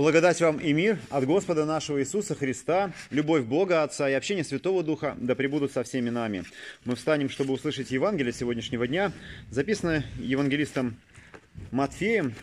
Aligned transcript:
Благодать 0.00 0.40
вам 0.40 0.56
и 0.56 0.72
мир 0.72 0.98
от 1.10 1.26
Господа 1.26 1.66
нашего 1.66 2.00
Иисуса 2.00 2.34
Христа, 2.34 2.90
любовь 3.10 3.44
Бога 3.44 3.82
Отца 3.82 4.08
и 4.08 4.14
общение 4.14 4.44
Святого 4.44 4.82
Духа 4.82 5.14
да 5.20 5.34
пребудут 5.34 5.72
со 5.72 5.82
всеми 5.82 6.08
нами. 6.08 6.44
Мы 6.86 6.94
встанем, 6.94 7.28
чтобы 7.28 7.52
услышать 7.52 7.90
Евангелие 7.90 8.32
сегодняшнего 8.32 8.86
дня, 8.86 9.12
записанное 9.50 10.06
евангелистом 10.16 10.96
Матфеем 11.70 12.34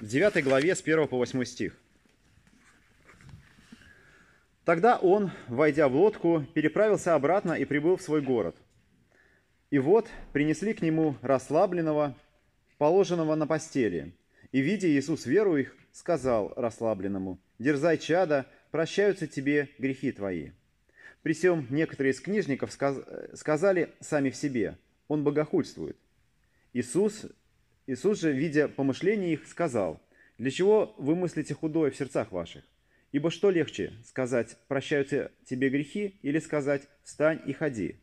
в 0.00 0.08
9 0.08 0.42
главе 0.42 0.74
с 0.74 0.80
1 0.80 1.06
по 1.06 1.18
8 1.18 1.44
стих. 1.44 1.76
Тогда 4.64 4.96
он, 4.96 5.30
войдя 5.46 5.86
в 5.86 5.94
лодку, 5.94 6.44
переправился 6.52 7.14
обратно 7.14 7.52
и 7.52 7.64
прибыл 7.64 7.96
в 7.96 8.02
свой 8.02 8.22
город. 8.22 8.56
И 9.70 9.78
вот 9.78 10.08
принесли 10.32 10.74
к 10.74 10.82
нему 10.82 11.14
расслабленного, 11.22 12.16
положенного 12.76 13.36
на 13.36 13.46
постели. 13.46 14.16
И, 14.50 14.60
видя 14.60 14.88
Иисус 14.88 15.26
веру 15.26 15.58
их, 15.58 15.76
сказал 15.98 16.52
расслабленному, 16.54 17.40
«Дерзай, 17.58 17.98
чада, 17.98 18.46
прощаются 18.70 19.26
тебе 19.26 19.68
грехи 19.78 20.12
твои». 20.12 20.50
При 21.22 21.32
всем 21.32 21.66
некоторые 21.70 22.12
из 22.12 22.20
книжников 22.20 22.70
сказали 22.72 23.90
сами 24.00 24.30
в 24.30 24.36
себе, 24.36 24.78
«Он 25.08 25.24
богохульствует». 25.24 25.96
Иисус, 26.72 27.26
Иисус 27.88 28.20
же, 28.20 28.32
видя 28.32 28.68
помышления 28.68 29.32
их, 29.32 29.48
сказал, 29.48 30.00
«Для 30.38 30.52
чего 30.52 30.94
вы 30.98 31.16
мыслите 31.16 31.52
худое 31.52 31.90
в 31.90 31.96
сердцах 31.96 32.30
ваших? 32.30 32.64
Ибо 33.10 33.32
что 33.32 33.50
легче, 33.50 33.92
сказать 34.06 34.56
«прощаются 34.68 35.32
тебе 35.46 35.68
грехи» 35.68 36.20
или 36.22 36.38
сказать 36.38 36.88
«встань 37.02 37.40
и 37.44 37.52
ходи»? 37.52 37.96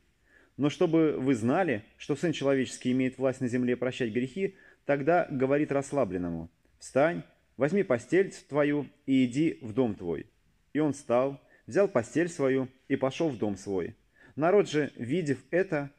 Но 0.58 0.70
чтобы 0.70 1.18
вы 1.18 1.34
знали, 1.34 1.86
что 1.98 2.18
Сын 2.18 2.34
Человеческий 2.34 2.92
имеет 2.92 3.18
власть 3.18 3.40
на 3.40 3.48
земле 3.48 3.78
прощать 3.78 4.12
грехи, 4.12 4.58
тогда 4.84 5.28
говорит 5.32 5.72
расслабленному, 5.72 6.52
«Встань, 6.78 7.24
возьми 7.58 7.84
постель 7.84 8.34
твою 8.50 8.88
и 9.06 9.26
иди 9.26 9.60
в 9.62 9.74
дом 9.74 9.96
твой». 9.96 10.28
И 10.74 10.80
он 10.80 10.94
встал, 10.94 11.42
взял 11.68 11.88
постель 11.88 12.30
свою 12.30 12.68
и 12.88 12.96
пошел 12.96 13.30
в 13.30 13.38
дом 13.38 13.58
свой. 13.58 13.96
Народ 14.36 14.70
же, 14.70 14.92
видев 14.96 15.40
это, 15.52 15.90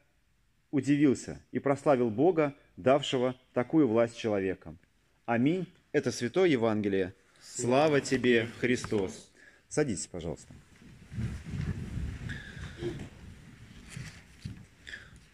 удивился 0.70 1.40
и 1.52 1.58
прославил 1.58 2.10
Бога, 2.10 2.54
давшего 2.76 3.34
такую 3.54 3.88
власть 3.88 4.18
человекам. 4.18 4.78
Аминь. 5.24 5.66
Это 5.92 6.12
Святое 6.12 6.48
Евангелие. 6.48 7.14
Слава 7.40 8.02
тебе, 8.02 8.48
Христос. 8.60 9.32
Садитесь, 9.68 10.06
пожалуйста. 10.06 10.52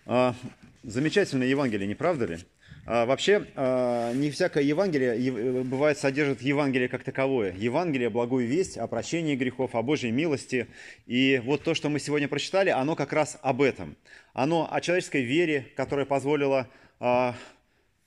А, 0.06 0.34
замечательное 0.82 1.48
Евангелие, 1.48 1.88
не 1.88 1.94
правда 1.94 2.26
ли? 2.26 2.38
А, 2.84 3.06
вообще, 3.06 3.46
а, 3.54 4.12
не 4.12 4.30
всякое 4.30 4.64
Евангелие 4.64 5.62
бывает 5.62 5.98
содержит 5.98 6.42
Евангелие 6.42 6.88
как 6.88 7.04
таковое. 7.04 7.54
Евангелие– 7.56 8.10
благую 8.10 8.46
весть 8.48 8.76
о 8.76 8.88
прощении 8.88 9.36
грехов, 9.36 9.76
о 9.76 9.82
Божьей 9.82 10.10
милости. 10.10 10.66
И 11.06 11.40
вот 11.44 11.62
то, 11.62 11.74
что 11.74 11.88
мы 11.88 12.00
сегодня 12.00 12.26
прочитали, 12.26 12.70
оно 12.70 12.96
как 12.96 13.12
раз 13.12 13.38
об 13.42 13.62
этом. 13.62 13.96
Оно 14.32 14.68
о 14.68 14.80
человеческой 14.80 15.22
вере, 15.22 15.68
которая 15.76 16.06
позволила 16.06 16.68
а, 16.98 17.36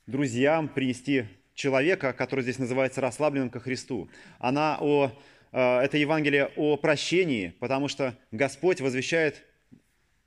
друзьям 0.06 0.68
принести 0.68 1.24
человека, 1.54 2.12
который 2.12 2.42
здесь 2.42 2.58
называется 2.58 3.00
расслабленным 3.00 3.48
ко 3.48 3.60
Христу. 3.60 4.10
Она 4.38 4.76
о, 4.78 5.10
это 5.52 5.96
Евангелие 5.96 6.50
о 6.54 6.76
прощении, 6.76 7.54
потому 7.60 7.88
что 7.88 8.14
Господь 8.30 8.82
возвещает 8.82 9.42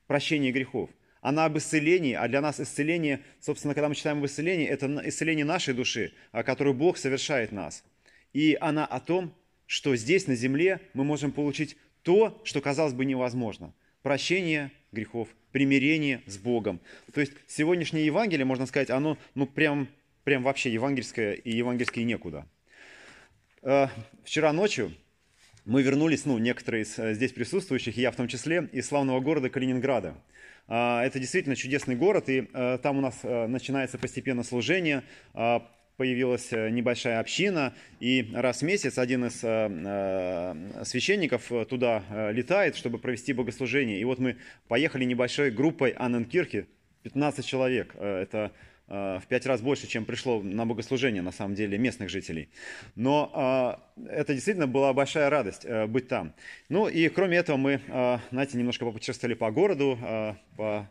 прощение 0.08 0.52
грехов 0.52 0.89
она 1.22 1.45
об 1.45 1.58
исцелении, 1.58 2.14
а 2.14 2.28
для 2.28 2.42
нас 2.42 2.59
исцеление, 2.59 3.22
собственно, 3.39 3.73
когда 3.73 3.89
мы 3.89 3.95
читаем 3.95 4.20
об 4.20 4.25
исцелении, 4.25 4.67
это 4.67 5.02
исцеление 5.06 5.45
нашей 5.45 5.73
души, 5.73 6.14
которую 6.31 6.73
Бог 6.73 6.98
совершает 6.98 7.52
нас. 7.52 7.84
И 8.34 8.58
она 8.59 8.86
о 8.86 9.00
том, 9.00 9.34
что 9.66 9.95
здесь, 9.95 10.27
на 10.27 10.36
земле, 10.36 10.82
мы 10.94 11.04
можем 11.04 11.32
получить 11.32 11.77
то, 12.04 12.42
что, 12.44 12.61
казалось 12.61 12.94
бы, 12.94 13.05
невозможно. 13.05 13.73
Прощение 14.02 14.71
грехов, 14.92 15.27
примирение 15.52 16.21
с 16.26 16.38
Богом. 16.38 16.80
То 17.14 17.21
есть 17.21 17.33
сегодняшнее 17.48 18.05
Евангелие, 18.05 18.45
можно 18.45 18.65
сказать, 18.65 18.89
оно 18.89 19.17
ну, 19.36 19.45
прям, 19.45 19.88
прям 20.23 20.44
вообще 20.44 20.71
евангельское 20.71 21.33
и 21.33 21.52
евангельское 21.52 22.04
некуда. 22.04 22.48
Э, 23.61 23.88
вчера 24.23 24.54
ночью 24.54 24.94
мы 25.70 25.84
вернулись, 25.84 26.26
ну, 26.26 26.40
некоторые 26.40 26.84
из 26.84 26.98
э, 26.98 27.14
здесь 27.14 27.32
присутствующих, 27.32 27.96
и 27.98 28.02
я 28.02 28.12
в 28.12 28.16
том 28.16 28.28
числе, 28.28 28.68
из 28.72 28.88
славного 28.88 29.20
города 29.20 29.50
Калининграда. 29.50 30.16
А, 30.68 31.06
это 31.06 31.20
действительно 31.20 31.56
чудесный 31.56 31.96
город, 31.96 32.28
и 32.28 32.50
э, 32.52 32.80
там 32.82 32.98
у 32.98 33.02
нас 33.02 33.20
э, 33.22 33.46
начинается 33.46 34.00
постепенно 34.00 34.44
служение, 34.44 35.04
а, 35.36 35.70
появилась 35.96 36.52
небольшая 36.52 37.20
община, 37.20 37.76
и 38.00 38.32
раз 38.34 38.62
в 38.62 38.62
месяц 38.64 38.98
один 38.98 39.26
из 39.26 39.40
священников 40.88 41.52
туда 41.68 42.32
летает, 42.32 42.78
чтобы 42.78 43.00
провести 43.00 43.34
богослужение. 43.34 44.00
И 44.00 44.06
вот 44.06 44.18
мы 44.18 44.38
поехали 44.70 45.04
небольшой 45.04 45.52
группой 45.52 45.90
Анненкирхи, 45.90 46.68
15 47.04 47.46
человек. 47.46 47.96
Это 47.96 48.54
в 48.89 49.23
пять 49.30 49.45
раз 49.45 49.61
больше, 49.61 49.88
чем 49.88 50.04
пришло 50.04 50.42
на 50.42 50.66
богослужение, 50.66 51.22
на 51.22 51.32
самом 51.32 51.55
деле, 51.55 51.77
местных 51.77 52.10
жителей. 52.10 52.50
Но 52.95 53.80
э, 53.95 54.10
это 54.10 54.33
действительно 54.33 54.67
была 54.67 54.94
большая 54.94 55.30
радость 55.30 55.64
э, 55.64 55.86
быть 55.86 56.08
там. 56.08 56.33
Ну 56.70 56.88
и 56.88 57.08
кроме 57.10 57.38
этого 57.38 57.58
мы, 57.58 57.82
э, 57.88 58.17
знаете, 58.32 58.58
немножко 58.58 58.86
попутешествовали 58.86 59.36
по 59.36 59.52
городу, 59.52 59.98
э, 60.02 60.33
по 60.58 60.89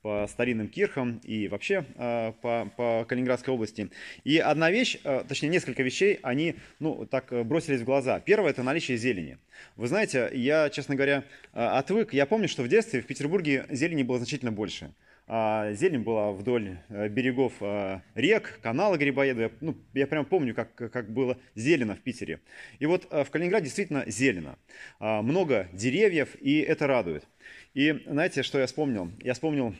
по 0.00 0.28
старинным 0.28 0.68
кирхам 0.68 1.20
и 1.24 1.48
вообще 1.48 1.84
э, 1.96 2.32
по, 2.40 2.70
по 2.76 3.04
Калининградской 3.08 3.52
области. 3.52 3.90
И 4.22 4.38
одна 4.38 4.70
вещь, 4.70 4.98
э, 5.02 5.24
точнее 5.26 5.48
несколько 5.48 5.82
вещей, 5.82 6.20
они 6.22 6.54
ну, 6.78 7.04
так 7.04 7.32
бросились 7.44 7.80
в 7.80 7.84
глаза. 7.84 8.20
Первое– 8.20 8.50
это 8.52 8.62
наличие 8.62 8.96
зелени. 8.96 9.38
Вы 9.76 9.88
знаете, 9.88 10.30
я, 10.32 10.70
честно 10.70 10.94
говоря, 10.94 11.24
э, 11.52 11.60
отвык. 11.60 12.12
Я 12.12 12.26
помню, 12.26 12.48
что 12.48 12.62
в 12.62 12.68
детстве 12.68 13.00
в 13.00 13.06
Петербурге 13.06 13.66
зелени 13.70 14.04
было 14.04 14.18
значительно 14.18 14.52
больше. 14.52 14.92
А, 15.30 15.72
зелень 15.74 16.04
была 16.04 16.32
вдоль 16.32 16.78
э, 16.88 17.06
берегов 17.08 17.52
э, 17.60 18.00
рек, 18.14 18.58
канала 18.62 18.96
Грибоедова. 18.96 19.52
Ну, 19.60 19.76
я 19.92 20.06
прям 20.06 20.24
помню, 20.24 20.54
как, 20.54 20.74
как 20.74 21.12
было 21.12 21.36
зелено 21.54 21.94
в 21.94 22.00
Питере. 22.00 22.40
И 22.78 22.86
вот 22.86 23.06
э, 23.10 23.24
в 23.24 23.30
Калининграде 23.30 23.66
действительно 23.66 24.04
зелено. 24.06 24.58
А, 24.98 25.20
много 25.20 25.68
деревьев, 25.74 26.34
и 26.40 26.60
это 26.60 26.86
радует. 26.86 27.28
И 27.74 28.02
знаете, 28.06 28.42
что 28.42 28.58
я 28.58 28.66
вспомнил? 28.66 29.12
Я 29.18 29.34
вспомнил 29.34 29.74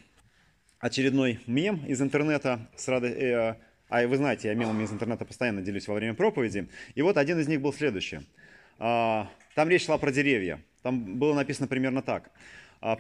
очередной 0.81 1.41
мем 1.47 1.83
из 1.87 2.03
интернета 2.03 2.69
с 2.77 2.87
радостью. 2.87 3.57
А 3.89 4.07
вы 4.07 4.17
знаете, 4.19 4.49
я 4.49 4.55
мемами 4.55 4.85
из 4.85 4.93
интернета 4.93 5.25
постоянно 5.25 5.63
делюсь 5.63 5.89
во 5.89 5.95
время 5.95 6.13
проповеди. 6.13 6.69
И 6.95 7.01
вот 7.01 7.17
один 7.17 7.39
из 7.39 7.49
них 7.49 7.63
был 7.63 7.73
следующий. 7.73 8.21
А, 8.79 9.31
там 9.55 9.71
речь 9.71 9.87
шла 9.87 9.97
про 9.97 10.13
деревья. 10.13 10.61
Там 10.83 11.19
было 11.19 11.33
написано 11.33 11.69
примерно 11.69 12.03
так. 12.03 12.31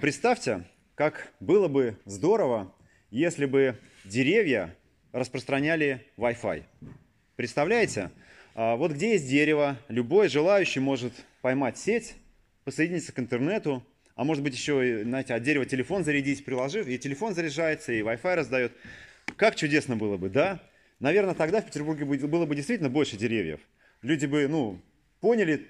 Представьте, 0.00 0.64
как 0.98 1.32
было 1.38 1.68
бы 1.68 1.96
здорово, 2.06 2.74
если 3.12 3.46
бы 3.46 3.78
деревья 4.04 4.74
распространяли 5.12 6.04
Wi-Fi. 6.16 6.64
Представляете? 7.36 8.10
А, 8.56 8.74
вот 8.74 8.90
где 8.90 9.12
есть 9.12 9.28
дерево, 9.28 9.78
любой 9.86 10.28
желающий 10.28 10.80
может 10.80 11.12
поймать 11.40 11.78
сеть, 11.78 12.16
подсоединиться 12.64 13.12
к 13.12 13.18
интернету, 13.20 13.86
а 14.16 14.24
может 14.24 14.42
быть 14.42 14.54
еще, 14.54 15.04
знаете, 15.04 15.34
от 15.34 15.42
дерева 15.44 15.64
телефон 15.66 16.02
зарядить, 16.02 16.44
приложив, 16.44 16.88
и 16.88 16.98
телефон 16.98 17.32
заряжается, 17.32 17.92
и 17.92 18.00
Wi-Fi 18.00 18.34
раздает. 18.34 18.72
Как 19.36 19.54
чудесно 19.54 19.94
было 19.94 20.16
бы, 20.16 20.28
да? 20.28 20.60
Наверное, 20.98 21.34
тогда 21.34 21.60
в 21.60 21.66
Петербурге 21.66 22.06
было 22.06 22.44
бы 22.44 22.56
действительно 22.56 22.90
больше 22.90 23.16
деревьев. 23.16 23.60
Люди 24.02 24.26
бы, 24.26 24.48
ну, 24.48 24.82
поняли 25.20 25.68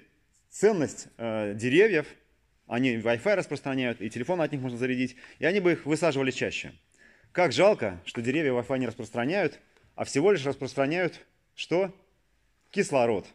ценность 0.49 1.07
э, 1.19 1.53
деревьев, 1.53 2.07
они 2.69 2.97
Wi-Fi 2.97 3.35
распространяют, 3.35 3.99
и 3.99 4.09
телефон 4.09 4.39
от 4.41 4.51
них 4.51 4.61
можно 4.61 4.77
зарядить, 4.77 5.15
и 5.39 5.45
они 5.45 5.59
бы 5.59 5.73
их 5.73 5.85
высаживали 5.85 6.31
чаще. 6.31 6.71
Как 7.31 7.51
жалко, 7.51 7.99
что 8.05 8.21
деревья 8.21 8.51
Wi-Fi 8.51 8.77
не 8.77 8.87
распространяют, 8.87 9.59
а 9.95 10.05
всего 10.05 10.31
лишь 10.31 10.45
распространяют 10.45 11.19
что? 11.55 11.93
Кислород. 12.69 13.25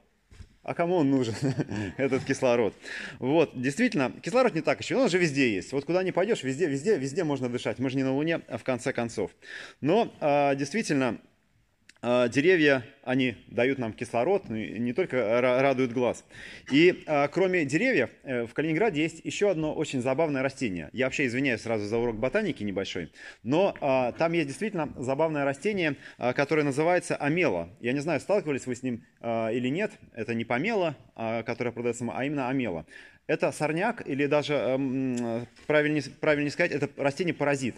А 0.62 0.72
кому 0.72 0.96
он 0.96 1.10
нужен, 1.10 1.34
этот 1.98 2.24
кислород? 2.24 2.74
Вот, 3.18 3.60
действительно, 3.60 4.12
кислород 4.22 4.54
не 4.54 4.62
так 4.62 4.80
еще, 4.80 4.96
он 4.96 5.10
же 5.10 5.18
везде 5.18 5.52
есть. 5.52 5.72
Вот 5.72 5.84
куда 5.84 6.02
ни 6.04 6.12
пойдешь, 6.12 6.42
везде, 6.44 6.66
везде, 6.66 6.96
везде 6.96 7.24
можно 7.24 7.48
дышать. 7.48 7.78
Мы 7.80 7.90
же 7.90 7.96
не 7.96 8.04
на 8.04 8.14
Луне, 8.14 8.40
а 8.48 8.56
в 8.56 8.62
конце 8.62 8.92
концов. 8.92 9.32
Но 9.80 10.14
а, 10.20 10.54
действительно, 10.54 11.18
деревья, 12.28 12.84
они 13.02 13.36
дают 13.48 13.78
нам 13.78 13.92
кислород, 13.92 14.48
ну 14.48 14.56
не 14.56 14.92
только 14.92 15.40
радуют 15.40 15.92
глаз. 15.92 16.24
И 16.70 17.02
а, 17.06 17.28
кроме 17.28 17.64
деревьев, 17.64 18.10
э, 18.24 18.44
в 18.46 18.52
Калининграде 18.52 19.02
есть 19.02 19.20
еще 19.24 19.50
одно 19.50 19.74
очень 19.74 20.02
забавное 20.02 20.42
растение. 20.42 20.90
Я 20.92 21.06
вообще 21.06 21.26
извиняюсь 21.26 21.62
сразу 21.62 21.86
за 21.86 21.96
урок 21.96 22.16
ботаники 22.16 22.62
небольшой, 22.62 23.10
но 23.42 23.74
а, 23.80 24.12
там 24.12 24.32
есть 24.32 24.48
действительно 24.48 24.92
забавное 24.96 25.44
растение, 25.44 25.96
которое 26.18 26.62
называется 26.62 27.16
амела. 27.16 27.70
Я 27.80 27.92
не 27.92 28.00
знаю, 28.00 28.20
сталкивались 28.20 28.66
вы 28.66 28.74
с 28.74 28.82
ним 28.82 29.04
или 29.22 29.68
нет. 29.68 29.92
Это 30.14 30.34
не 30.34 30.44
помела, 30.44 30.96
которая 31.14 31.72
продается, 31.72 32.04
а 32.12 32.24
именно 32.24 32.48
амела. 32.48 32.86
Это 33.26 33.50
сорняк, 33.52 34.06
или 34.06 34.26
даже, 34.26 34.54
эм, 34.54 35.46
правильнее, 35.66 36.02
правильнее 36.20 36.50
сказать, 36.50 36.72
это 36.72 36.90
растение-паразит. 36.96 37.76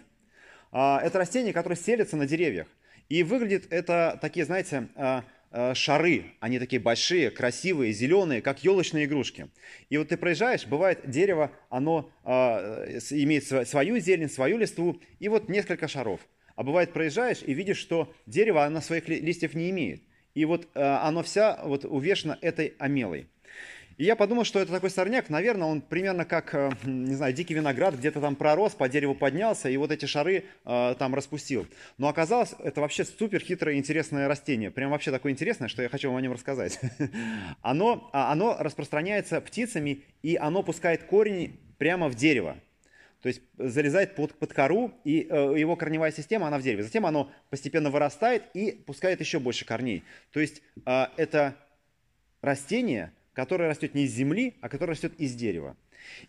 Это 0.73 1.13
растение, 1.15 1.53
которое 1.53 1.77
селится 1.77 2.17
на 2.17 2.27
деревьях. 2.27 2.67
И 3.09 3.23
выглядит 3.23 3.67
это 3.71 4.19
такие, 4.21 4.45
знаете, 4.45 4.89
а, 4.97 5.25
э, 5.53 5.75
шары. 5.75 6.33
Они 6.41 6.59
такие 6.59 6.81
большие, 6.81 7.31
красивые, 7.31 7.93
зеленые, 7.93 8.43
как 8.43 8.65
елочные 8.65 9.05
игрушки. 9.05 9.49
И 9.91 9.97
вот 9.97 10.09
ты 10.09 10.17
проезжаешь, 10.17 10.67
бывает 10.67 11.09
дерево, 11.09 11.53
оно 11.71 12.11
э, 12.25 12.99
имеет 13.11 13.45
свою 13.69 13.99
зелень, 13.99 14.29
свою 14.29 14.59
листву, 14.59 15.01
и 15.21 15.29
вот 15.29 15.49
несколько 15.49 15.89
шаров. 15.89 16.21
А 16.57 16.63
бывает 16.63 16.93
проезжаешь 16.93 17.43
и 17.47 17.53
видишь, 17.55 17.79
что 17.79 18.13
дерево, 18.27 18.65
оно 18.65 18.81
своих 18.81 19.09
листьев 19.09 19.55
не 19.55 19.71
имеет. 19.71 20.03
И 20.35 20.45
вот 20.45 20.69
оно 20.75 21.23
вся 21.23 21.61
вот 21.65 21.85
увешано 21.85 22.39
этой 22.43 22.75
амелой. 22.79 23.27
И 23.97 24.05
я 24.05 24.15
подумал, 24.15 24.45
что 24.45 24.61
это 24.61 24.73
такой 24.73 24.91
сорняк, 24.91 25.31
наверное, 25.31 25.69
он 25.69 25.81
примерно 25.81 26.27
как, 26.27 26.55
э, 26.55 26.71
не 26.85 27.15
знаю, 27.15 27.33
дикий 27.33 27.55
виноград, 27.55 27.95
где-то 27.95 28.21
там 28.21 28.37
пророс, 28.37 28.75
по 28.75 28.89
дереву 28.91 29.15
поднялся 29.15 29.71
и 29.71 29.77
вот 29.79 29.91
эти 29.91 30.05
шары 30.05 30.45
э, 30.67 30.95
там 30.99 31.15
распустил. 31.15 31.67
Но 31.97 32.09
оказалось, 32.09 32.55
это 32.59 32.83
вообще 32.83 33.07
супер 33.07 33.41
хитрое 33.41 33.77
интересное 33.77 34.29
растение. 34.29 34.71
Прям 34.71 34.91
вообще 34.91 35.11
такое 35.11 35.33
интересное, 35.33 35.69
что 35.69 35.83
я 35.83 35.89
хочу 35.89 36.09
вам 36.09 36.19
о 36.19 36.21
нем 36.21 36.33
рассказать. 36.33 36.79
Оно, 37.63 38.11
а, 38.13 38.33
оно 38.33 38.57
распространяется 38.59 39.41
птицами, 39.41 40.03
и 40.23 40.37
оно 40.37 40.63
пускает 40.63 41.05
корень 41.05 41.59
прямо 41.79 42.09
в 42.09 42.15
дерево. 42.15 42.57
То 43.23 43.29
есть 43.29 43.41
залезает 43.57 44.15
под, 44.15 44.35
под 44.35 44.53
кору, 44.53 44.93
и 45.05 45.27
э, 45.29 45.55
его 45.57 45.75
корневая 45.75 46.13
система, 46.13 46.49
она 46.49 46.59
в 46.59 46.63
дереве. 46.63 46.83
Затем 46.83 47.07
оно 47.07 47.31
постепенно 47.51 47.91
вырастает 47.91 48.45
и 48.53 48.73
пускает 48.73 49.21
еще 49.21 49.41
больше 49.41 49.65
корней. 49.65 50.05
То 50.33 50.41
есть 50.41 50.63
э, 50.85 51.07
это 51.17 51.57
растение, 52.43 53.13
которое 53.37 53.69
растет 53.69 53.95
не 53.95 54.05
из 54.05 54.13
земли, 54.13 54.55
а 54.63 54.71
которое 54.71 54.93
растет 54.93 55.13
из 55.19 55.35
дерева. 55.35 55.77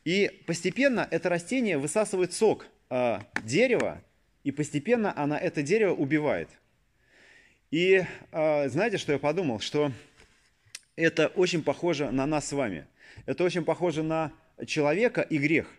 И 0.03 0.43
постепенно 0.45 1.07
это 1.09 1.29
растение 1.29 1.77
высасывает 1.77 2.33
сок 2.33 2.67
э, 2.89 3.19
дерева, 3.43 4.03
и 4.43 4.51
постепенно 4.51 5.17
она 5.17 5.39
это 5.39 5.63
дерево 5.63 5.93
убивает. 5.93 6.49
И 7.71 8.03
э, 8.31 8.69
знаете, 8.69 8.97
что 8.97 9.13
я 9.13 9.19
подумал? 9.19 9.61
Что 9.61 9.93
это 10.97 11.27
очень 11.27 11.63
похоже 11.63 12.11
на 12.11 12.25
нас 12.25 12.49
с 12.49 12.51
вами. 12.51 12.85
Это 13.25 13.45
очень 13.45 13.63
похоже 13.63 14.03
на 14.03 14.33
человека 14.65 15.21
и 15.21 15.37
грех. 15.37 15.73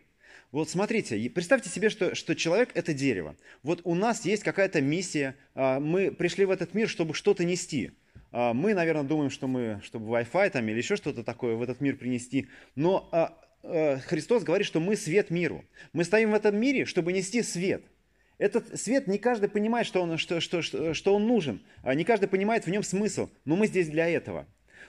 Вот 0.51 0.71
смотрите, 0.71 1.29
представьте 1.29 1.69
себе, 1.69 1.91
что, 1.91 2.15
что 2.15 2.35
человек– 2.35 2.71
это 2.75 2.95
дерево. 2.95 3.37
Вот 3.63 3.83
у 3.85 3.95
нас 3.95 4.25
есть 4.25 4.43
какая-то 4.43 4.81
миссия, 4.81 5.37
а, 5.55 5.79
мы 5.79 6.11
пришли 6.11 6.47
в 6.47 6.51
этот 6.51 6.73
мир, 6.73 6.89
чтобы 6.89 7.13
что-то 7.13 7.45
нести– 7.45 7.91
мы, 8.33 8.75
наверное, 8.75 9.05
думаем, 9.05 9.31
что 9.31 9.47
мы, 9.47 9.81
чтобы 9.83 10.07
Wi-Fi 10.19 10.51
там 10.51 10.69
или 10.69 10.77
еще 10.77 10.97
что-то 10.97 11.25
такое 11.25 11.55
в 11.55 11.63
этот 11.63 11.81
мир 11.81 11.97
принести, 11.97 12.49
но 12.75 13.09
а, 13.13 13.39
а, 13.63 13.99
Христос 13.99 14.45
говорит, 14.45 14.67
что 14.67 14.81
мы 14.81 14.97
свет 14.97 15.31
миру. 15.31 15.65
Мы 15.93 16.05
стоим 16.05 16.33
в 16.33 16.35
этом 16.35 16.57
мире, 16.57 16.85
чтобы 16.85 17.13
нести 17.13 17.43
свет. 17.43 17.85
Этот 18.39 18.79
свет 18.81 19.07
не 19.07 19.19
каждый 19.19 19.49
понимает, 19.49 19.87
что 19.87 20.01
он, 20.01 20.17
что, 20.19 20.41
что, 20.41 20.63
что, 20.63 20.95
что 20.95 21.15
он 21.15 21.27
нужен, 21.27 21.61
не 21.85 22.05
каждый 22.05 22.29
понимает 22.29 22.67
в 22.67 22.71
нем 22.71 22.85
смысл, 22.85 23.31
но 23.45 23.57
мы 23.57 23.67
здесь 23.67 23.89
для 23.89 24.09
этого. 24.09 24.47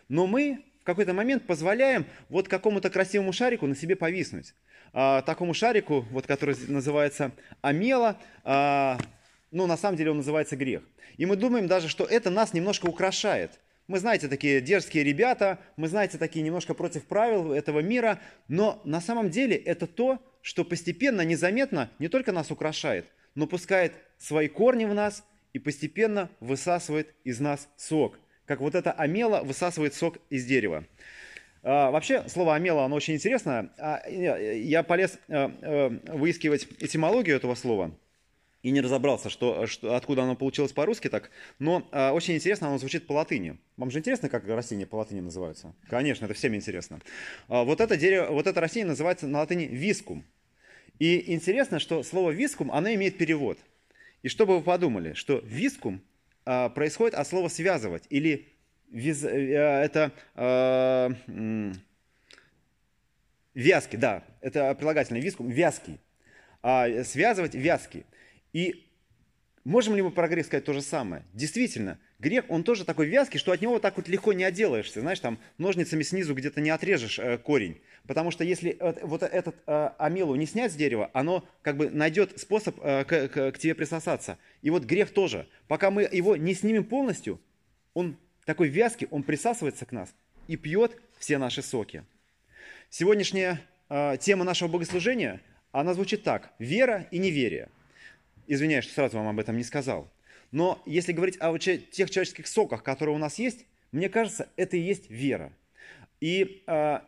Но 0.08 0.28
мы 0.28 0.64
в 0.82 0.84
какой-то 0.84 1.14
момент 1.14 1.48
позволяем 1.48 2.06
вот 2.30 2.48
какому-то 2.48 2.90
красивому 2.90 3.34
шарику 3.34 3.66
на 3.66 3.76
себе 3.76 3.96
повиснуть. 3.96 4.54
А, 4.94 5.22
такому 5.22 5.54
шарику, 5.54 6.06
вот, 6.12 6.26
который 6.26 6.56
называется 6.68 7.32
амела, 7.62 8.18
а, 8.44 8.98
ну, 9.52 9.68
на 9.68 9.78
самом 9.78 9.98
деле 9.98 10.12
он 10.12 10.18
называется 10.18 10.56
грех. 10.56 10.84
И 11.18 11.26
мы 11.26 11.36
думаем 11.36 11.68
даже, 11.68 11.88
что 11.88 12.06
это 12.06 12.30
нас 12.30 12.54
немножко 12.54 12.86
украшает. 12.86 13.60
Мы, 13.88 13.98
знаете, 13.98 14.28
такие 14.28 14.62
дерзкие 14.62 15.04
ребята, 15.04 15.58
мы, 15.76 15.88
знаете, 15.88 16.20
такие 16.20 16.44
немножко 16.44 16.76
против 16.76 17.06
правил 17.06 17.52
этого 17.52 17.80
мира, 17.80 18.20
но 18.48 18.80
на 18.86 19.02
самом 19.02 19.32
деле 19.32 19.56
это 19.56 19.88
то, 19.88 20.20
что 20.44 20.64
постепенно, 20.64 21.22
незаметно 21.22 21.90
не 21.98 22.08
только 22.08 22.32
нас 22.32 22.52
украшает, 22.52 23.08
но 23.34 23.48
пускает 23.48 23.94
свои 24.20 24.48
корни 24.48 24.86
в 24.86 24.94
нас 24.94 25.26
и 25.54 25.60
постепенно 25.60 26.30
высасывает 26.40 27.16
из 27.24 27.40
нас 27.40 27.68
сок. 27.78 28.20
Как 28.46 28.60
вот 28.62 28.76
эта 28.76 28.92
амела 28.92 29.42
высасывает 29.42 29.96
сок 29.96 30.20
из 30.30 30.46
дерева. 30.46 30.86
А, 31.64 31.90
вообще, 31.90 32.30
слово 32.30 32.56
амела, 32.56 32.86
оно 32.86 32.96
очень 32.96 33.16
интересное. 33.16 33.72
А, 33.80 34.08
я 34.08 34.84
полез 34.84 35.18
а, 35.28 35.52
а, 35.62 36.16
выискивать 36.16 36.68
этимологию 36.80 37.36
этого 37.36 37.56
слова– 37.56 37.92
и 38.62 38.72
не 38.72 38.82
разобрался, 38.82 39.30
что, 39.30 39.68
что, 39.68 39.96
откуда 39.96 40.24
оно 40.24 40.36
получилось 40.36 40.74
по-русски 40.74 41.08
так. 41.10 41.32
Но 41.60 41.88
э, 41.92 42.10
очень 42.10 42.36
интересно, 42.36 42.68
оно 42.68 42.78
звучит 42.78 43.08
по 43.08 43.14
латыни. 43.14 43.58
Вам 43.78 43.90
же 43.90 44.00
интересно, 44.00 44.28
как 44.30 44.46
растения 44.48 44.86
по 44.86 44.98
латыни 44.98 45.22
называются? 45.22 45.74
Конечно, 45.90 46.26
это 46.26 46.34
всем 46.34 46.56
интересно. 46.56 47.00
А, 47.48 47.64
вот, 47.64 47.80
это 47.80 47.96
дерево, 47.96 48.32
вот 48.32 48.48
это 48.48 48.60
растение 48.60 48.88
называется 48.88 49.28
на 49.28 49.40
латыни 49.40 49.66
вискум. 49.66 50.26
И 51.00 51.34
интересно, 51.34 51.80
что 51.80 52.04
слово 52.04 52.32
вискум, 52.32 52.72
оно 52.72 52.94
имеет 52.94 53.18
перевод. 53.18 53.58
И 54.24 54.28
чтобы 54.28 54.58
вы 54.58 54.64
подумали, 54.64 55.14
что 55.14 55.40
вискум 55.46 56.02
э, 56.46 56.70
происходит 56.70 57.16
от 57.16 57.28
слова 57.28 57.48
связывать 57.48 58.04
или 58.10 58.50
виз, 58.92 59.24
э, 59.24 59.30
это 59.30 60.12
э, 60.36 61.10
вязкий, 63.54 63.98
да, 63.98 64.24
это 64.42 64.76
прилагательное 64.76 65.22
вискум, 65.22 65.48
вязкий. 65.48 66.00
А, 66.62 67.04
связывать 67.06 67.56
вязкий. 67.56 68.06
И 68.54 68.86
можем 69.64 69.96
ли 69.96 70.02
мы 70.02 70.12
про 70.12 70.28
грех 70.28 70.46
сказать 70.46 70.66
то 70.66 70.74
же 70.74 70.82
самое? 70.82 71.24
Действительно, 71.34 72.00
грех, 72.20 72.46
он 72.50 72.64
тоже 72.64 72.86
такой 72.86 73.08
вязкий, 73.08 73.40
что 73.40 73.52
от 73.52 73.62
него 73.62 73.80
так 73.80 73.98
вот 73.98 74.08
легко 74.08 74.34
не 74.34 74.44
отделаешься. 74.44 75.02
Знаешь, 75.02 75.20
там 75.20 75.38
ножницами 75.58 76.04
снизу 76.04 76.34
где-то 76.34 76.62
не 76.62 76.70
отрежешь 76.70 77.20
э, 77.20 77.38
корень. 77.38 77.80
Потому 78.08 78.32
что 78.32 78.44
если 78.44 78.78
вот 79.04 79.24
этот 79.24 79.56
э, 79.68 79.90
амелу 79.98 80.36
не 80.36 80.46
снять 80.46 80.72
с 80.72 80.76
дерева, 80.76 81.12
оно 81.14 81.48
как 81.62 81.78
бы 81.78 81.90
найдет 81.90 82.40
способ 82.40 82.80
э, 82.82 83.04
к, 83.06 83.28
к, 83.30 83.52
к 83.52 83.58
тебе 83.60 83.76
присосаться. 83.76 84.38
И 84.62 84.70
вот 84.70 84.84
грех 84.84 85.12
тоже. 85.12 85.48
Пока 85.68 85.92
мы 85.92 86.04
его 86.12 86.36
не 86.36 86.54
снимем 86.54 86.86
полностью, 86.86 87.40
он 87.94 88.18
такой 88.46 88.70
вязкий, 88.70 89.08
он 89.12 89.24
присасывается 89.24 89.86
к 89.86 89.92
нас 89.92 90.14
и 90.48 90.56
пьет 90.56 91.00
все 91.20 91.38
наши 91.38 91.62
соки. 91.62 92.04
Сегодняшняя 92.90 93.62
э, 93.90 94.18
тема 94.20 94.44
нашего 94.44 94.68
богослужения, 94.70 95.42
она 95.72 95.94
звучит 95.94 96.24
так. 96.24 96.52
Вера 96.58 97.06
и 97.12 97.20
неверие– 97.20 97.70
Извиняюсь, 98.50 98.86
что 98.86 98.96
сразу 98.96 99.18
вам 99.18 99.28
об 99.28 99.40
этом 99.40 99.58
не 99.58 99.64
сказал. 99.64 100.12
Но 100.52 100.82
если 100.88 101.12
говорить 101.12 101.38
о 101.40 101.56
тех 101.60 102.10
человеческих 102.10 102.48
соках, 102.48 102.82
которые 102.82 103.14
у 103.14 103.20
нас 103.20 103.38
есть, 103.38 103.68
мне 103.92 104.10
кажется, 104.10 104.50
это 104.56 104.76
и 104.76 104.80
есть 104.80 105.08
вера. 105.08 105.54
И 106.20 106.64
э, 106.66 107.00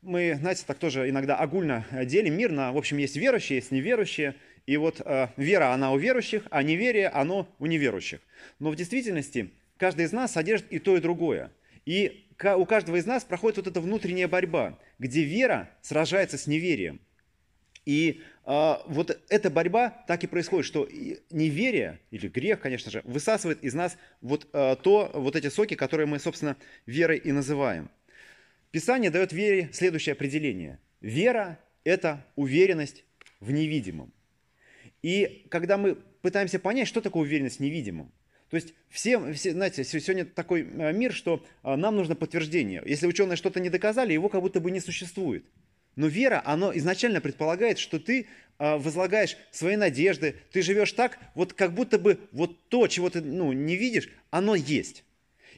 мы, 0.00 0.34
знаете, 0.40 0.64
так 0.66 0.78
тоже 0.78 1.10
иногда 1.10 1.36
огульно 1.36 1.84
делим 2.06 2.38
мир 2.38 2.52
на, 2.52 2.72
в 2.72 2.78
общем, 2.78 2.96
есть 2.96 3.16
верующие, 3.16 3.56
есть 3.56 3.70
неверующие. 3.70 4.34
И 4.64 4.78
вот 4.78 5.02
э, 5.04 5.28
вера, 5.36 5.74
она 5.74 5.92
у 5.92 5.98
верующих, 5.98 6.46
а 6.50 6.62
неверие, 6.62 7.08
оно 7.08 7.46
у 7.58 7.66
неверующих. 7.66 8.20
Но 8.58 8.70
в 8.70 8.76
действительности 8.76 9.50
каждый 9.76 10.06
из 10.06 10.12
нас 10.12 10.32
содержит 10.32 10.72
и 10.72 10.78
то, 10.78 10.96
и 10.96 11.00
другое. 11.00 11.52
И 11.84 12.30
у 12.56 12.64
каждого 12.64 12.96
из 12.96 13.04
нас 13.04 13.24
проходит 13.24 13.58
вот 13.58 13.66
эта 13.66 13.82
внутренняя 13.82 14.26
борьба, 14.26 14.78
где 14.98 15.22
вера 15.22 15.68
сражается 15.82 16.38
с 16.38 16.46
неверием. 16.46 16.98
И 17.86 18.22
а, 18.44 18.82
вот 18.86 19.18
эта 19.28 19.48
борьба 19.48 20.04
так 20.06 20.22
и 20.24 20.26
происходит, 20.26 20.66
что 20.66 20.88
неверие 21.30 22.00
или 22.10 22.28
грех, 22.28 22.60
конечно 22.60 22.90
же, 22.90 23.00
высасывает 23.04 23.62
из 23.62 23.74
нас 23.74 23.96
вот 24.20 24.48
а, 24.52 24.74
то, 24.74 25.10
вот 25.14 25.36
эти 25.36 25.48
соки, 25.48 25.74
которые 25.74 26.06
мы, 26.06 26.18
собственно, 26.18 26.56
верой 26.84 27.18
и 27.18 27.32
называем. 27.32 27.88
Писание 28.72 29.10
дает 29.10 29.32
вере 29.32 29.70
следующее 29.72 30.14
определение. 30.14 30.80
Вера– 31.00 31.58
это 31.84 32.26
уверенность 32.34 33.04
в 33.40 33.52
невидимом. 33.52 34.12
И 35.02 35.46
когда 35.48 35.78
мы 35.78 35.94
пытаемся 35.94 36.58
понять, 36.58 36.88
что 36.88 37.00
такое 37.00 37.22
уверенность 37.22 37.58
в 37.58 37.60
невидимом, 37.60 38.12
то 38.50 38.56
есть 38.56 38.74
все, 38.88 39.32
все, 39.32 39.52
знаете, 39.52 39.84
сегодня 39.84 40.24
такой 40.24 40.62
а, 40.62 40.90
мир, 40.90 41.12
что 41.12 41.46
нам 41.62 41.94
нужно 41.94 42.16
подтверждение. 42.16 42.82
Если 42.84 43.06
ученые 43.06 43.36
что-то 43.36 43.60
не 43.60 43.70
доказали, 43.70 44.12
его 44.12 44.28
как 44.28 44.40
будто 44.40 44.58
бы 44.58 44.72
не 44.72 44.80
существует. 44.80 45.44
Но 45.96 46.06
вера, 46.06 46.42
она 46.44 46.70
изначально 46.76 47.20
предполагает, 47.20 47.78
что 47.78 47.98
ты 47.98 48.26
э, 48.58 48.76
возлагаешь 48.76 49.36
свои 49.50 49.76
надежды, 49.76 50.36
ты 50.52 50.62
живешь 50.62 50.92
так, 50.92 51.18
вот 51.34 51.54
как 51.54 51.72
будто 51.72 51.98
бы 51.98 52.20
вот 52.32 52.68
то, 52.68 52.86
чего 52.86 53.08
ты 53.08 53.22
ну, 53.22 53.52
не 53.52 53.76
видишь, 53.76 54.10
оно 54.30 54.54
есть. 54.54 55.04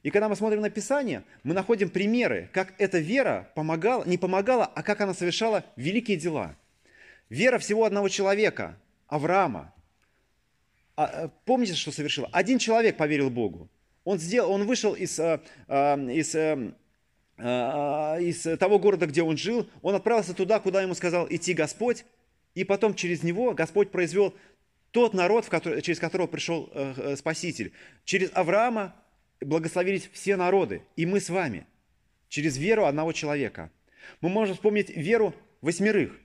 И 0.05 0.11
когда 0.11 0.29
мы 0.29 0.37
смотрим 0.37 0.61
на 0.61 0.71
Писание, 0.71 1.25
мы 1.43 1.55
находим 1.55 1.91
примеры, 1.91 2.49
как 2.53 2.73
эта 2.79 2.99
вера 2.99 3.51
помогала, 3.57 4.05
не 4.05 4.17
помогала, 4.17 4.65
а 4.65 4.83
как 4.85 5.01
она 5.01 5.13
совершала 5.13 5.65
великие 5.75 6.17
дела. 6.17 6.57
Вера 7.29 7.59
всего 7.59 7.85
одного 7.85 8.09
человека, 8.09 8.79
Авраама. 9.09 9.75
А, 10.97 11.25
э, 11.25 11.29
помните, 11.45 11.75
что 11.75 11.91
совершила? 11.91 12.29
Один 12.33 12.59
человек 12.59 12.97
поверил 12.97 13.29
Богу. 13.29 13.69
Он, 14.05 14.19
сделал, 14.19 14.53
он 14.53 14.67
вышел 14.67 14.95
из, 14.95 15.19
э, 15.19 15.41
из 15.69 16.35
а, 16.35 16.55
а, 16.55 16.73
из 17.41 18.59
того 18.59 18.79
города, 18.79 19.07
где 19.07 19.23
он 19.23 19.37
жил, 19.37 19.69
он 19.83 19.95
отправился 19.95 20.35
туда, 20.35 20.59
куда 20.59 20.83
ему 20.83 20.95
сказал 20.95 21.27
идти 21.31 21.55
Господь, 21.55 22.05
и 22.55 22.65
потом 22.65 22.95
через 22.95 23.23
него 23.23 23.55
Господь 23.55 23.91
произвел 23.91 24.35
тот 24.91 25.15
народ, 25.15 25.45
в 25.45 25.49
который, 25.49 25.83
через 25.83 26.01
которого 26.01 26.27
пришел 26.27 26.71
э, 26.73 26.95
э, 26.97 27.17
Спаситель. 27.17 27.73
Через 28.05 28.31
Авраама 28.35 28.97
благословились 29.41 30.09
все 30.13 30.37
народы, 30.37 30.83
и 30.97 31.07
мы 31.07 31.21
с 31.21 31.31
вами, 31.31 31.67
через 32.29 32.57
веру 32.57 32.85
одного 32.85 33.13
человека. 33.13 33.71
Мы 34.21 34.29
можем 34.29 34.55
вспомнить 34.55 34.91
веру 34.91 35.35
восьмерых, 35.61 36.19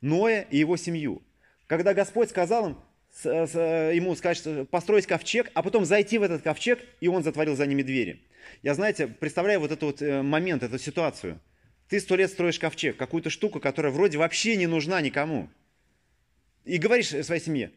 Ноя 0.00 0.42
и 0.50 0.58
его 0.58 0.76
семью. 0.76 1.22
Когда 1.66 1.94
Господь 1.94 2.30
сказал 2.30 2.70
им, 2.70 2.78
ему 3.24 4.14
сказать, 4.16 4.68
построить 4.70 5.06
ковчег, 5.06 5.50
а 5.54 5.62
потом 5.62 5.84
зайти 5.84 6.18
в 6.18 6.22
этот 6.22 6.42
ковчег, 6.42 6.80
и 7.00 7.08
он 7.08 7.22
затворил 7.22 7.56
за 7.56 7.66
ними 7.66 7.82
двери. 7.82 8.22
Я, 8.62 8.74
знаете, 8.74 9.06
представляю 9.06 9.60
вот 9.60 9.70
этот 9.70 9.82
вот 9.82 10.02
э, 10.02 10.22
момент, 10.22 10.62
эту 10.62 10.78
ситуацию. 10.78 11.40
Ты 11.88 12.00
сто 12.00 12.16
лет 12.16 12.30
строишь 12.30 12.58
ковчег, 12.58 12.96
какую-то 12.96 13.30
штуку, 13.30 13.60
которая 13.60 13.92
вроде 13.92 14.18
вообще 14.18 14.56
не 14.56 14.66
нужна 14.66 15.00
никому. 15.00 15.48
И 16.64 16.78
говоришь 16.78 17.08
своей 17.08 17.40
семье, 17.40 17.72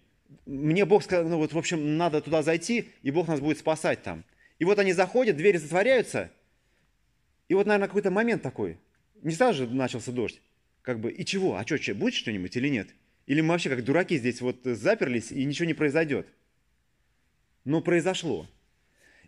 мне 0.45 0.85
Бог 0.85 1.03
сказал, 1.03 1.27
ну 1.27 1.37
вот, 1.37 1.53
в 1.53 1.57
общем, 1.57 1.97
надо 1.97 2.21
туда 2.21 2.43
зайти, 2.43 2.89
и 3.01 3.11
Бог 3.11 3.27
нас 3.27 3.39
будет 3.39 3.57
спасать 3.57 4.03
там. 4.03 4.23
И 4.59 4.65
вот 4.65 4.77
они 4.79 4.93
заходят, 4.93 5.37
двери 5.37 5.57
затворяются, 5.57 6.31
и 7.47 7.55
вот, 7.55 7.65
наверное, 7.65 7.87
какой-то 7.87 8.11
момент 8.11 8.41
такой. 8.41 8.77
Не 9.21 9.33
сразу 9.33 9.65
же 9.65 9.69
начался 9.69 10.11
дождь. 10.11 10.41
Как 10.81 10.99
бы, 10.99 11.11
и 11.11 11.23
чего? 11.23 11.55
А 11.55 11.65
что, 11.65 11.77
будет 11.93 12.13
что-нибудь 12.13 12.55
или 12.55 12.67
нет? 12.67 12.89
Или 13.25 13.41
мы 13.41 13.49
вообще 13.49 13.69
как 13.69 13.83
дураки 13.83 14.17
здесь 14.17 14.41
вот 14.41 14.61
заперлись, 14.63 15.31
и 15.31 15.43
ничего 15.45 15.65
не 15.65 15.73
произойдет? 15.73 16.27
Но 17.63 17.81
произошло. 17.81 18.47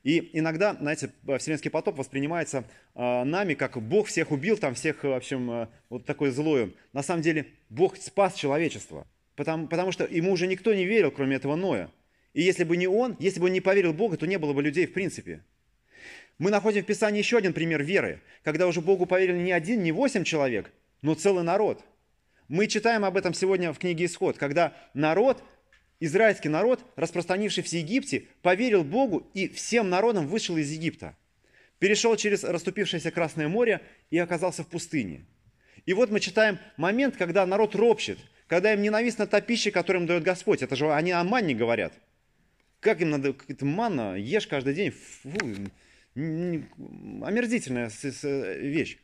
И 0.06 0.30
иногда, 0.34 0.76
знаете, 0.76 1.10
вселенский 1.40 1.72
потоп 1.72 1.98
воспринимается 1.98 2.64
э, 2.94 3.24
нами 3.24 3.56
как 3.56 3.82
Бог 3.82 4.06
всех 4.06 4.30
убил, 4.30 4.56
там 4.56 4.76
всех, 4.76 5.04
в 5.04 5.12
общем, 5.12 5.50
э, 5.50 5.68
вот 5.90 6.06
такой 6.06 6.30
злой. 6.30 6.76
На 6.94 7.02
самом 7.02 7.24
деле 7.24 7.48
Бог 7.70 7.98
спас 7.98 8.36
человечество, 8.36 9.08
потому, 9.36 9.68
потому 9.68 9.92
что 9.92 10.06
ему 10.06 10.32
уже 10.32 10.46
никто 10.46 10.76
не 10.76 10.86
верил, 10.86 11.10
кроме 11.10 11.38
этого 11.38 11.56
Ноя. 11.56 11.90
И 12.34 12.44
если 12.44 12.64
бы 12.64 12.78
не 12.78 12.86
он, 12.86 13.16
если 13.18 13.40
бы 13.40 13.48
он 13.48 13.54
не 13.54 13.62
поверил 13.62 13.94
в 13.94 13.96
Бога, 13.96 14.16
то 14.16 14.28
не 14.28 14.38
было 14.38 14.54
бы 14.54 14.62
людей 14.62 14.86
в 14.86 14.94
принципе. 14.94 15.44
Мы 16.38 16.52
находим 16.52 16.84
в 16.84 16.86
Писании 16.86 17.18
еще 17.18 17.40
один 17.40 17.54
пример 17.54 17.82
веры, 17.82 18.22
когда 18.44 18.68
уже 18.68 18.82
Богу 18.82 19.08
поверили 19.08 19.40
не 19.40 19.54
один, 19.54 19.82
не 19.82 19.92
восемь 19.92 20.24
человек, 20.24 20.72
но 21.02 21.16
целый 21.16 21.44
народ. 21.44 21.84
Мы 22.48 22.68
читаем 22.68 23.06
об 23.06 23.18
этом 23.18 23.34
сегодня 23.34 23.74
в 23.74 23.80
книге 23.80 24.06
Исход, 24.06 24.38
когда 24.38 24.76
народ 24.94 25.44
израильский 26.00 26.50
народ, 26.50 26.84
распространившийся 26.96 27.70
в 27.70 27.74
Египте, 27.74 28.28
поверил 28.42 28.84
Богу 28.84 29.30
и 29.34 29.48
всем 29.48 29.90
народам 29.90 30.28
вышел 30.28 30.58
из 30.58 30.72
Египта. 30.72 31.16
Перешел 31.80 32.16
через 32.16 32.44
расступившееся 32.44 33.12
Красное 33.12 33.48
море 33.48 33.82
и 34.10 34.18
оказался 34.18 34.64
в 34.64 34.68
пустыне. 34.68 35.26
И 35.86 35.94
вот 35.94 36.10
мы 36.10 36.20
читаем 36.20 36.60
момент, 36.78 37.16
когда 37.18 37.46
народ 37.46 37.76
ропщет, 37.76 38.18
когда 38.48 38.74
им 38.74 38.82
ненавистна 38.82 39.28
та 39.28 39.42
пища, 39.42 39.72
которую 39.72 40.04
им 40.04 40.08
дает 40.08 40.24
Господь. 40.24 40.62
Это 40.62 40.76
же 40.76 40.92
они 40.94 41.12
о 41.12 41.24
манне 41.24 41.54
говорят. 41.54 41.94
Как 42.80 43.02
им 43.02 43.10
надо, 43.12 43.36
это 43.48 43.66
манна, 43.66 44.16
ешь 44.16 44.48
каждый 44.48 44.74
день. 44.74 44.92
Фу, 44.92 45.30
омерзительная 46.16 47.92
вещь. 48.60 48.98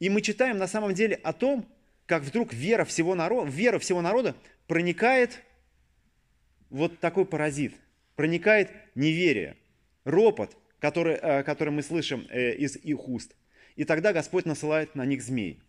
И 0.00 0.08
мы 0.08 0.22
читаем 0.22 0.58
на 0.58 0.66
самом 0.66 0.94
деле 0.94 1.16
о 1.22 1.32
том, 1.32 1.66
как 2.06 2.22
вдруг 2.22 2.52
вера 2.52 2.84
всего 2.84 3.14
народа, 3.14 3.50
вера 3.50 3.78
всего 3.78 4.02
народа 4.02 4.34
проникает 4.66 5.40
вот 6.70 6.98
такой 7.00 7.24
паразит, 7.26 7.74
проникает 8.16 8.70
неверие, 8.94 9.56
ропот, 10.04 10.56
который, 10.84 11.14
э, 11.14 11.42
который 11.44 11.70
мы 11.70 11.82
слышим 11.82 12.26
э, 12.30 12.54
из 12.56 12.76
их 12.76 13.08
уст. 13.08 13.34
И 13.76 13.84
тогда 13.84 14.12
Господь 14.12 14.44
насылает 14.44 14.94
на 14.94 15.04
них 15.04 15.22
змей. 15.22 15.60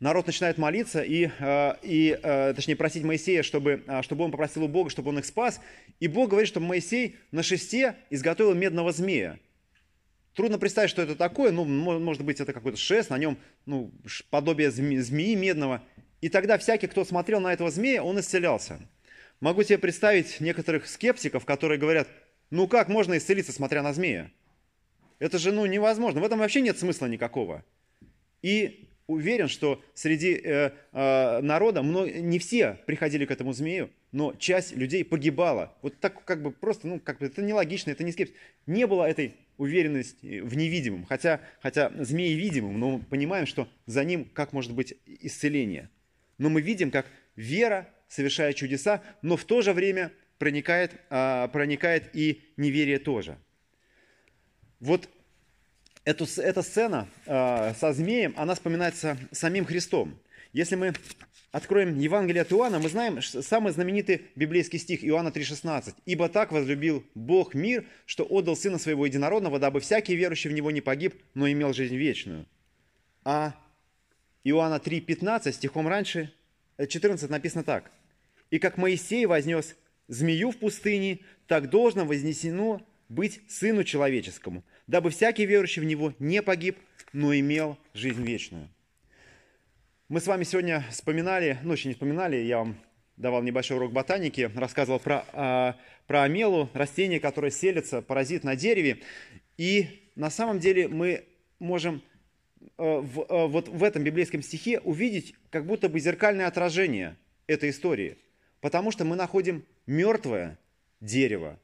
Народ 0.00 0.26
начинает 0.26 0.58
молиться 0.58 1.02
и, 1.02 1.30
э, 1.38 1.74
и 1.82 2.18
точнее, 2.56 2.76
просить 2.76 3.04
Моисея, 3.04 3.42
чтобы, 3.42 3.84
чтобы 4.02 4.24
он 4.24 4.32
попросил 4.32 4.64
у 4.64 4.68
Бога, 4.68 4.90
чтобы 4.90 5.10
он 5.10 5.20
их 5.20 5.24
спас. 5.24 5.60
И 6.00 6.08
Бог 6.08 6.30
говорит, 6.30 6.48
что 6.48 6.60
Моисей 6.60 7.16
на 7.30 7.42
шесте 7.42 7.94
изготовил 8.10 8.54
медного 8.54 8.92
змея. 8.92 9.38
Трудно 10.34 10.58
представить, 10.58 10.90
что 10.90 11.00
это 11.00 11.14
такое. 11.14 11.52
Ну, 11.52 11.64
может 11.64 12.24
быть, 12.24 12.40
это 12.40 12.52
какой-то 12.52 12.76
шест, 12.76 13.08
на 13.08 13.18
нем 13.18 13.38
ну, 13.66 13.92
подобие 14.30 14.70
змеи 14.72 15.36
медного. 15.36 15.82
И 16.20 16.28
тогда 16.28 16.58
всякий, 16.58 16.88
кто 16.88 17.04
смотрел 17.04 17.40
на 17.40 17.52
этого 17.52 17.70
змея, 17.70 18.02
он 18.02 18.18
исцелялся. 18.18 18.80
Могу 19.44 19.62
себе 19.62 19.76
представить 19.76 20.40
некоторых 20.40 20.86
скептиков, 20.86 21.44
которые 21.44 21.78
говорят, 21.78 22.08
ну 22.48 22.66
как 22.66 22.88
можно 22.88 23.18
исцелиться, 23.18 23.52
смотря 23.52 23.82
на 23.82 23.92
змея? 23.92 24.30
Это 25.18 25.36
же 25.36 25.52
ну, 25.52 25.66
невозможно, 25.66 26.22
в 26.22 26.24
этом 26.24 26.38
вообще 26.38 26.62
нет 26.62 26.78
смысла 26.78 27.04
никакого. 27.04 27.62
И 28.40 28.88
уверен, 29.06 29.48
что 29.48 29.84
среди 29.92 30.32
э, 30.32 30.70
э, 30.92 31.40
народа 31.42 31.82
мно, 31.82 32.06
не 32.06 32.38
все 32.38 32.78
приходили 32.86 33.26
к 33.26 33.30
этому 33.30 33.52
змею, 33.52 33.90
но 34.12 34.32
часть 34.32 34.74
людей 34.74 35.04
погибала. 35.04 35.76
Вот 35.82 36.00
так 36.00 36.24
как 36.24 36.42
бы 36.42 36.50
просто, 36.50 36.88
ну, 36.88 36.98
как 36.98 37.18
бы 37.18 37.26
это 37.26 37.42
нелогично, 37.42 37.90
это 37.90 38.02
не 38.02 38.12
скепсис. 38.12 38.34
Не 38.64 38.86
было 38.86 39.04
этой 39.04 39.34
уверенности 39.58 40.40
в 40.40 40.56
невидимом, 40.56 41.04
хотя, 41.04 41.42
хотя 41.60 41.92
змеи 41.98 42.32
видимым, 42.32 42.80
но 42.80 42.92
мы 42.92 42.98
понимаем, 43.00 43.44
что 43.44 43.68
за 43.84 44.04
ним 44.04 44.24
как 44.24 44.54
может 44.54 44.72
быть 44.72 44.94
исцеление. 45.04 45.90
Но 46.38 46.48
мы 46.48 46.62
видим, 46.62 46.90
как 46.90 47.04
вера 47.36 47.90
совершая 48.14 48.52
чудеса, 48.52 49.02
но 49.22 49.36
в 49.36 49.44
то 49.44 49.60
же 49.60 49.72
время 49.72 50.12
проникает, 50.38 50.92
а, 51.10 51.48
проникает 51.48 52.14
и 52.14 52.42
неверие 52.56 52.98
тоже. 52.98 53.38
Вот 54.78 55.08
эту, 56.04 56.26
эта 56.36 56.62
сцена 56.62 57.08
а, 57.26 57.74
со 57.74 57.92
змеем, 57.92 58.32
она 58.36 58.54
вспоминается 58.54 59.18
самим 59.32 59.64
Христом. 59.64 60.16
Если 60.52 60.76
мы 60.76 60.92
откроем 61.50 61.98
Евангелие 61.98 62.42
от 62.42 62.52
Иоанна, 62.52 62.78
мы 62.78 62.88
знаем 62.88 63.20
самый 63.20 63.72
знаменитый 63.72 64.26
библейский 64.36 64.78
стих 64.78 65.04
Иоанна 65.04 65.28
3,16. 65.28 65.94
«Ибо 66.06 66.28
так 66.28 66.52
возлюбил 66.52 67.04
Бог 67.16 67.54
мир, 67.54 67.84
что 68.06 68.24
отдал 68.24 68.56
Сына 68.56 68.78
Своего 68.78 69.06
Единородного, 69.06 69.58
дабы 69.58 69.80
всякий 69.80 70.14
верующий 70.14 70.50
в 70.50 70.52
Него 70.52 70.70
не 70.70 70.80
погиб, 70.80 71.20
но 71.34 71.50
имел 71.50 71.72
жизнь 71.72 71.96
вечную». 71.96 72.46
А 73.24 73.54
Иоанна 74.44 74.76
3,15, 74.76 75.52
стихом 75.52 75.88
раньше, 75.88 76.32
14 76.78 77.28
написано 77.28 77.64
так– 77.64 77.90
и 78.54 78.60
как 78.60 78.76
Моисей 78.76 79.26
вознес 79.26 79.74
змею 80.06 80.52
в 80.52 80.58
пустыне, 80.58 81.18
так 81.48 81.70
должно 81.70 82.04
вознесено 82.04 82.86
быть 83.08 83.40
Сыну 83.48 83.82
Человеческому, 83.82 84.62
дабы 84.86 85.10
всякий 85.10 85.44
верующий 85.44 85.82
в 85.82 85.84
Него 85.84 86.14
не 86.20 86.40
погиб, 86.40 86.78
но 87.12 87.34
имел 87.34 87.76
жизнь 87.94 88.22
вечную. 88.22 88.68
Мы 90.08 90.20
с 90.20 90.28
вами 90.28 90.44
сегодня 90.44 90.84
вспоминали, 90.88 91.58
ну 91.64 91.72
еще 91.72 91.88
не 91.88 91.94
вспоминали, 91.94 92.36
я 92.36 92.58
вам 92.58 92.76
давал 93.16 93.42
небольшой 93.42 93.76
урок 93.76 93.90
ботаники, 93.90 94.48
рассказывал 94.54 95.00
про, 95.00 95.24
а, 95.32 95.76
про 96.06 96.22
амелу, 96.22 96.70
растение, 96.74 97.18
которое 97.18 97.50
селится, 97.50 98.02
паразит 98.02 98.44
на 98.44 98.54
дереве. 98.54 99.00
И 99.58 100.08
на 100.14 100.30
самом 100.30 100.60
деле 100.60 100.86
мы 100.86 101.24
можем 101.58 102.04
а, 102.78 103.00
в, 103.00 103.26
а, 103.28 103.48
вот 103.48 103.66
в 103.66 103.82
этом 103.82 104.04
библейском 104.04 104.42
стихе 104.42 104.78
увидеть 104.78 105.34
как 105.50 105.66
будто 105.66 105.88
бы 105.88 105.98
зеркальное 105.98 106.46
отражение 106.46 107.16
этой 107.48 107.70
истории. 107.70 108.18
Потому 108.64 108.90
что 108.92 109.04
мы 109.04 109.14
находим 109.14 109.66
мертвое 109.86 110.58
дерево, 111.02 111.60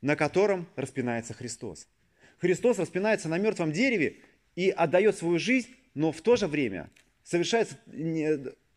на 0.00 0.14
котором 0.14 0.68
распинается 0.76 1.34
Христос. 1.34 1.88
Христос 2.38 2.78
распинается 2.78 3.28
на 3.28 3.36
мертвом 3.36 3.72
дереве 3.72 4.18
и 4.54 4.70
отдает 4.70 5.16
свою 5.16 5.40
жизнь, 5.40 5.70
но 5.94 6.12
в 6.12 6.20
то 6.20 6.36
же 6.36 6.46
время 6.46 6.88
совершается 7.24 7.76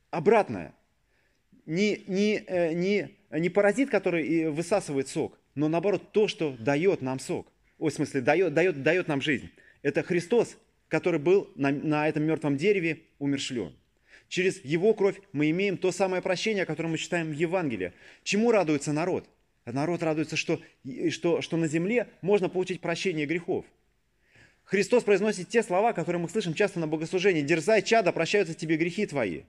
обратное. 0.10 0.74
Не, 1.68 2.04
не, 2.08 2.44
э, 2.48 2.74
не, 2.74 3.16
не 3.30 3.50
паразит, 3.50 3.92
который 3.92 4.50
высасывает 4.50 5.08
сок, 5.08 5.40
но 5.54 5.68
наоборот 5.68 6.12
то, 6.12 6.28
что 6.28 6.58
дает 6.58 7.04
нам 7.04 7.20
сок. 7.20 7.52
Ой, 7.78 7.92
в 7.92 7.94
смысле, 7.94 8.22
дает, 8.22 8.52
дает, 8.56 8.82
дает 8.82 9.08
нам 9.08 9.22
жизнь. 9.22 9.52
Это 9.84 10.02
Христос, 10.02 10.58
который 10.88 11.20
был 11.20 11.52
на, 11.54 11.70
на 11.70 12.10
этом 12.10 12.24
мертвом 12.24 12.58
дереве 12.58 13.04
умершлен. 13.20 13.76
Через 14.30 14.64
его 14.64 14.94
кровь 14.94 15.20
мы 15.34 15.50
имеем 15.50 15.78
то 15.78 15.92
самое 15.92 16.22
прощение, 16.22 16.64
о 16.64 16.68
котором 16.68 16.92
мы 16.92 16.98
читаем 16.98 17.30
в 17.30 17.34
Евангелии. 17.34 17.94
Чему 18.24 18.52
радуется 18.52 18.94
народ? 18.94 19.28
Народ 19.66 20.02
радуется, 20.04 20.36
что, 20.36 20.62
что, 21.10 21.42
что 21.42 21.58
на 21.58 21.68
земле 21.68 22.08
можно 22.22 22.48
получить 22.48 22.80
прощение 22.80 23.26
грехов. 23.26 23.66
Христос 24.64 25.04
произносит 25.04 25.50
те 25.50 25.64
слова, 25.64 25.94
которые 25.94 26.22
мы 26.22 26.30
слышим 26.30 26.54
часто 26.54 26.80
на 26.80 26.88
богослужении. 26.88 27.42
«Дерзай, 27.42 27.82
чада, 27.82 28.12
прощаются 28.12 28.54
тебе 28.54 28.78
грехи 28.78 29.08
твои». 29.08 29.42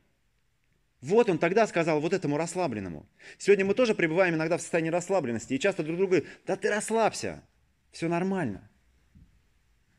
Вот 1.03 1.29
он 1.29 1.39
тогда 1.39 1.67
сказал 1.67 2.01
вот 2.01 2.13
этому 2.13 2.37
расслабленному. 2.37 3.07
Сегодня 3.39 3.65
мы 3.65 3.75
тоже 3.75 3.95
пребываем 3.95 4.35
иногда 4.35 4.57
в 4.57 4.63
состоянии 4.63 4.91
расслабленности. 4.91 5.55
И 5.55 5.59
часто 5.59 5.83
друг 5.83 5.97
другу 5.97 6.13
говорят, 6.13 6.29
да 6.47 6.57
ты 6.57 6.69
расслабься, 6.69 7.43
все 7.91 8.09
нормально. 8.09 8.69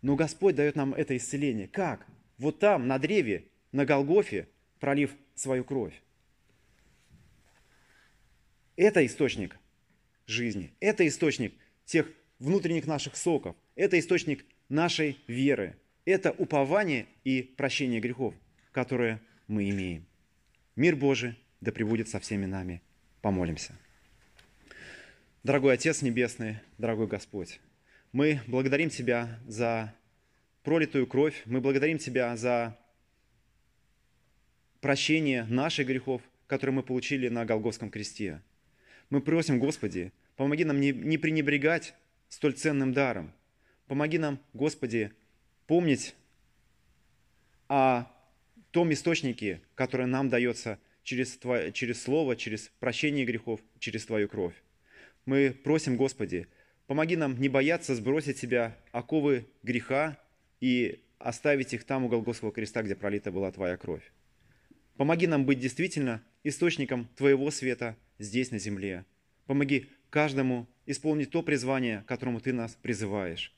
Но 0.02 0.16
Господь 0.16 0.56
дает 0.56 0.76
нам 0.76 0.94
это 0.94 1.18
исцеление. 1.18 1.68
Как? 1.68 2.06
Вот 2.38 2.60
там, 2.60 2.88
на 2.88 3.00
древе, 3.00 3.46
на 3.72 3.86
Голгофе, 3.86 4.48
пролив 4.82 5.16
свою 5.36 5.64
кровь. 5.64 5.94
Это 8.76 9.06
источник 9.06 9.58
жизни, 10.26 10.74
это 10.82 11.08
источник 11.08 11.54
тех 11.86 12.12
внутренних 12.40 12.88
наших 12.88 13.16
соков, 13.16 13.56
это 13.76 13.98
источник 14.00 14.44
нашей 14.68 15.18
веры, 15.28 15.78
это 16.04 16.32
упование 16.32 17.08
и 17.24 17.44
прощение 17.44 18.02
грехов, 18.02 18.34
которые 18.72 19.22
мы 19.48 19.70
имеем. 19.70 20.06
Мир 20.76 20.96
Божий 20.96 21.38
да 21.62 21.72
пребудет 21.72 22.10
со 22.10 22.20
всеми 22.20 22.48
нами. 22.48 22.82
Помолимся. 23.22 23.78
Дорогой 25.44 25.76
Отец 25.76 26.02
Небесный, 26.02 26.58
дорогой 26.80 27.06
Господь, 27.06 27.60
мы 28.12 28.42
благодарим 28.48 28.90
Тебя 28.90 29.40
за 29.46 29.94
пролитую 30.64 31.06
кровь, 31.06 31.44
мы 31.46 31.62
благодарим 31.62 32.00
Тебя 32.00 32.36
за 32.36 32.81
прощение 34.82 35.46
наших 35.46 35.88
грехов, 35.88 36.22
которые 36.48 36.76
мы 36.76 36.84
получили 36.84 37.30
на 37.30 37.46
Голговском 37.46 37.90
кресте. 37.90 38.42
Мы 39.10 39.22
просим, 39.22 39.60
Господи, 39.60 40.12
помоги 40.36 40.66
нам 40.66 40.82
не, 40.82 40.92
не 40.92 41.18
пренебрегать 41.18 41.94
столь 42.28 42.54
ценным 42.54 42.92
даром. 42.92 43.32
Помоги 43.88 44.18
нам, 44.18 44.40
Господи, 44.54 45.12
помнить 45.68 46.16
о 47.68 48.06
том 48.72 48.92
источнике, 48.92 49.62
который 49.76 50.08
нам 50.08 50.30
дается 50.30 50.80
через, 51.04 51.38
Тво- 51.38 51.72
через 51.72 52.02
Слово, 52.02 52.36
через 52.36 52.72
прощение 52.80 53.26
грехов, 53.26 53.62
через 53.80 54.06
Твою 54.06 54.28
кровь. 54.28 54.56
Мы 55.26 55.52
просим, 55.52 55.98
Господи, 55.98 56.48
помоги 56.88 57.16
нам 57.16 57.40
не 57.40 57.50
бояться 57.50 57.96
сбросить 57.96 58.38
себя 58.38 58.78
оковы 58.92 59.46
греха 59.62 60.18
и 60.60 61.04
оставить 61.20 61.74
их 61.74 61.84
там 61.84 62.06
у 62.06 62.10
Голгофского 62.10 62.52
креста, 62.52 62.82
где 62.82 62.96
пролита 62.96 63.32
была 63.32 63.52
Твоя 63.52 63.78
кровь. 63.78 64.04
Помоги 64.98 65.28
нам 65.28 65.46
быть 65.46 65.60
действительно 65.60 66.24
источником 66.44 67.08
Твоего 67.16 67.50
света 67.52 67.98
здесь, 68.20 68.52
на 68.52 68.60
земле. 68.60 69.06
Помоги 69.46 69.88
каждому 70.10 70.68
исполнить 70.86 71.32
то 71.32 71.42
призвание, 71.42 72.02
к 72.02 72.06
которому 72.06 72.40
Ты 72.40 72.54
нас 72.54 72.78
призываешь. 72.82 73.54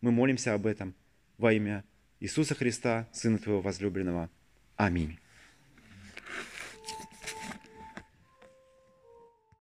Мы 0.00 0.10
молимся 0.10 0.54
об 0.54 0.66
этом 0.66 0.94
во 1.38 1.52
имя 1.52 1.84
Иисуса 2.20 2.54
Христа, 2.54 3.08
Сына 3.12 3.38
Твоего 3.38 3.60
возлюбленного. 3.60 4.30
Аминь. 4.76 5.18